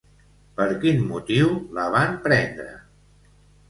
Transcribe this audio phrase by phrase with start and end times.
[0.59, 2.69] Per quin motiu la van prendre?